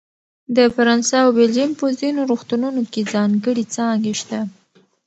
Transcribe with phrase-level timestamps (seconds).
[0.55, 4.39] د فرانسه او بلجیم په ځینو روغتونونو کې ځانګړې څانګې شته.